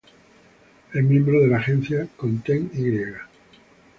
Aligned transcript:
Es 0.93 1.03
miembro 1.03 1.39
de 1.41 1.47
la 1.47 1.57
agencia 1.57 2.07
"Content 2.17 2.73
Y". 2.73 2.89